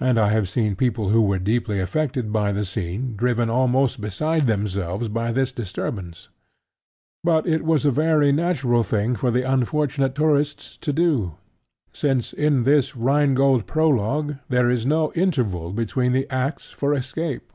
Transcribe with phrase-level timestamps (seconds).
[0.00, 4.46] And I have seen people who were deeply affected by the scene driven almost beside
[4.46, 6.30] themselves by this disturbance.
[7.22, 11.34] But it was a very natural thing for the unfortunate tourists to do,
[11.92, 17.52] since in this Rhine Gold prologue there is no interval between the acts for escape.